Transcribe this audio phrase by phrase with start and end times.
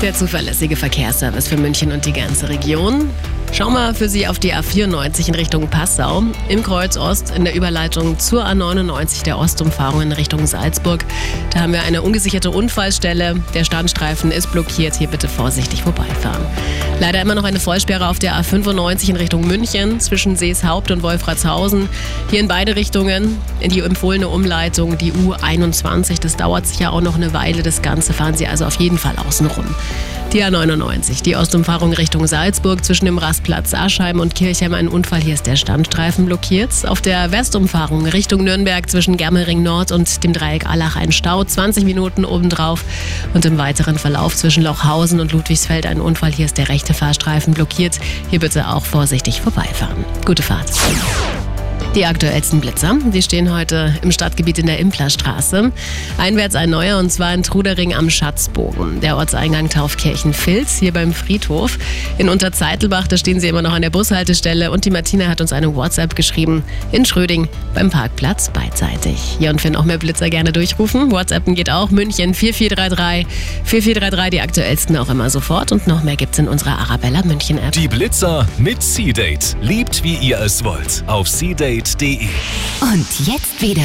[0.00, 3.10] Der zuverlässige Verkehrsservice für München und die ganze Region.
[3.52, 6.22] Schauen wir für Sie auf die A94 in Richtung Passau.
[6.48, 11.04] Im Kreuz Ost in der Überleitung zur A99 der Ostumfahrung in Richtung Salzburg.
[11.52, 13.42] Da haben wir eine ungesicherte Unfallstelle.
[13.54, 14.94] Der Standstreifen ist blockiert.
[14.94, 16.46] Hier bitte vorsichtig vorbeifahren.
[17.00, 21.88] Leider immer noch eine Vollsperre auf der A95 in Richtung München zwischen Seeshaupt und Wolfratshausen.
[22.28, 26.20] Hier in beide Richtungen in die empfohlene Umleitung, die U21.
[26.20, 27.62] Das dauert sicher auch noch eine Weile.
[27.62, 29.66] Das Ganze fahren Sie also auf jeden Fall außen rum.
[30.34, 35.22] Die A99, die Ostumfahrung Richtung Salzburg zwischen dem Rastplatz Aschheim und Kirchheim ein Unfall.
[35.22, 36.70] Hier ist der Standstreifen blockiert.
[36.86, 41.42] Auf der Westumfahrung Richtung Nürnberg zwischen Germering Nord und dem Dreieck Allach ein Stau.
[41.42, 42.84] 20 Minuten obendrauf.
[43.32, 46.32] Und im weiteren Verlauf zwischen Lochhausen und Ludwigsfeld ein Unfall.
[46.32, 47.98] Hier ist der rechte Fahrstreifen blockiert.
[48.28, 50.04] Hier bitte auch vorsichtig vorbeifahren.
[50.26, 50.68] Gute Fahrt.
[51.94, 55.72] Die aktuellsten Blitzer, die stehen heute im Stadtgebiet in der Implerstraße.
[56.18, 59.00] Einwärts ein neuer und zwar in Trudering am Schatzbogen.
[59.00, 61.78] Der Ortseingang Taufkirchen-Filz hier beim Friedhof.
[62.18, 65.52] In Unterzeitelbach, da stehen sie immer noch an der Bushaltestelle und die Martina hat uns
[65.52, 66.62] eine WhatsApp geschrieben.
[66.92, 69.36] In Schröding beim Parkplatz beidseitig.
[69.38, 71.10] Hier und für noch mehr Blitzer gerne durchrufen.
[71.10, 71.90] WhatsAppen geht auch.
[71.90, 73.26] München 4433
[73.64, 75.72] 4433, die aktuellsten auch immer sofort.
[75.72, 77.72] Und noch mehr gibt's in unserer Arabella München App.
[77.72, 79.56] Die Blitzer mit C-Date.
[79.60, 81.04] Liebt wie ihr es wollt.
[81.06, 82.28] Auf C-Date arabella.de.
[82.80, 83.82] Und jetzt wieder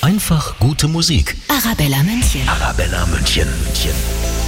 [0.00, 1.36] Einfach gute Musik.
[1.46, 2.48] Arabella München.
[2.48, 3.46] Arabella München.
[3.64, 4.41] München.